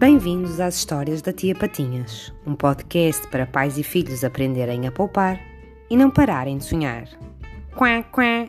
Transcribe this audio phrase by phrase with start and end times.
[0.00, 5.38] Bem-vindos às histórias da Tia Patinhas, um podcast para pais e filhos aprenderem a poupar
[5.90, 7.06] e não pararem de sonhar.
[7.76, 8.48] Quá, quá.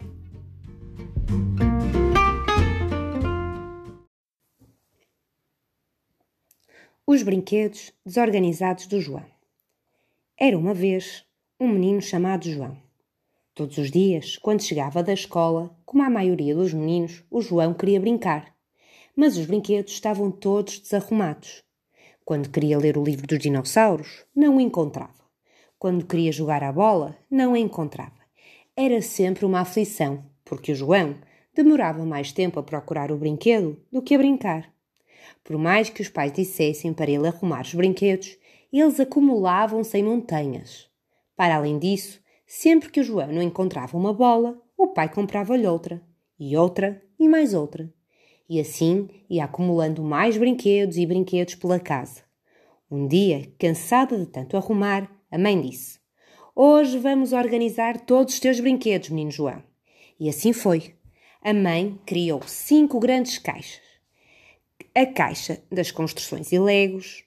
[7.06, 9.26] Os brinquedos desorganizados do João.
[10.40, 11.26] Era uma vez
[11.60, 12.78] um menino chamado João.
[13.54, 18.00] Todos os dias, quando chegava da escola, como a maioria dos meninos, o João queria
[18.00, 18.56] brincar
[19.22, 21.64] mas os brinquedos estavam todos desarrumados.
[22.26, 25.14] Quando queria ler o livro dos dinossauros, não o encontrava.
[25.78, 28.20] Quando queria jogar à bola, não a encontrava.
[28.76, 31.18] Era sempre uma aflição, porque o João
[31.54, 34.74] demorava mais tempo a procurar o brinquedo do que a brincar.
[35.44, 38.40] Por mais que os pais dissessem para ele arrumar os brinquedos,
[38.74, 40.90] eles acumulavam-se em montanhas.
[41.36, 46.02] Para além disso, sempre que o João não encontrava uma bola, o pai comprava-lhe outra,
[46.40, 47.94] e outra, e mais outra
[48.52, 52.22] e assim ia acumulando mais brinquedos e brinquedos pela casa.
[52.92, 56.00] Um dia, cansada de tanto arrumar, a mãe disse:
[56.54, 59.64] Hoje vamos organizar todos os teus brinquedos, menino João.
[60.20, 60.94] E assim foi.
[61.42, 63.80] A mãe criou cinco grandes caixas:
[64.94, 67.24] a caixa das construções e legos,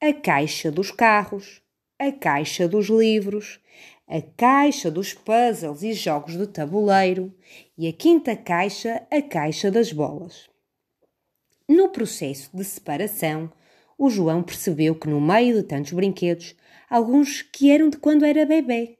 [0.00, 1.60] a caixa dos carros,
[1.98, 3.58] a caixa dos livros,
[4.06, 7.34] a caixa dos puzzles e jogos de tabuleiro
[7.76, 10.51] e a quinta caixa, a caixa das bolas.
[11.68, 13.52] No processo de separação,
[13.96, 16.56] o João percebeu que no meio de tantos brinquedos,
[16.90, 18.98] alguns que eram de quando era bebê,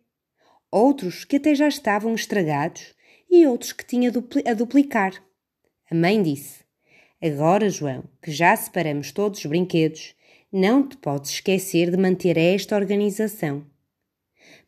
[0.71, 2.95] outros que até já estavam estragados
[3.31, 5.13] e outros que tinha a duplicar.
[5.91, 6.65] A mãe disse:
[7.23, 10.15] Agora, João, que já separamos todos os brinquedos,
[10.53, 13.67] não te podes esquecer de manter esta organização.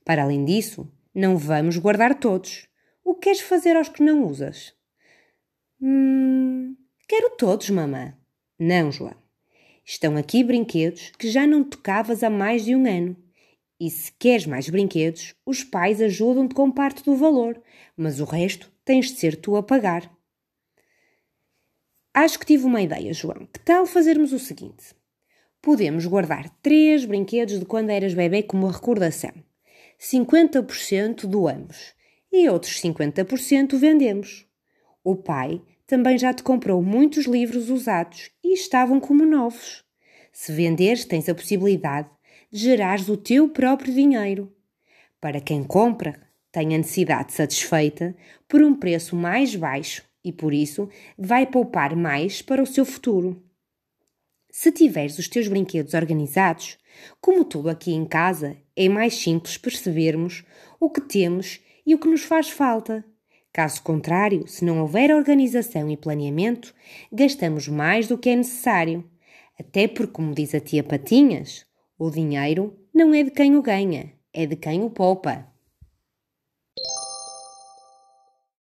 [0.04, 2.66] Para além disso, não vamos guardar todos.
[3.04, 4.74] O que queres fazer aos que não usas?
[7.16, 8.12] Quero todos, mamã.
[8.58, 9.14] Não, João.
[9.86, 13.16] Estão aqui brinquedos que já não tocavas há mais de um ano.
[13.78, 17.62] E se queres mais brinquedos, os pais ajudam-te com parte do valor,
[17.96, 20.12] mas o resto tens de ser tu a pagar.
[22.12, 23.46] Acho que tive uma ideia, João.
[23.46, 24.92] Que tal fazermos o seguinte?
[25.62, 29.32] Podemos guardar três brinquedos de quando eras bebê como recordação.
[30.00, 31.94] 50% doamos
[32.32, 34.48] e outros 50% vendemos.
[35.04, 39.84] O pai também já te comprou muitos livros usados e estavam como novos.
[40.32, 42.08] Se venderes, tens a possibilidade
[42.50, 44.52] de gerares o teu próprio dinheiro.
[45.20, 48.16] Para quem compra, tem a necessidade satisfeita
[48.48, 53.42] por um preço mais baixo e, por isso, vai poupar mais para o seu futuro.
[54.50, 56.78] Se tiveres os teus brinquedos organizados,
[57.20, 60.44] como tudo aqui em casa, é mais simples percebermos
[60.78, 63.04] o que temos e o que nos faz falta.
[63.54, 66.74] Caso contrário, se não houver organização e planeamento,
[67.12, 69.08] gastamos mais do que é necessário.
[69.56, 71.64] Até porque, como diz a tia Patinhas,
[71.96, 75.46] o dinheiro não é de quem o ganha, é de quem o poupa.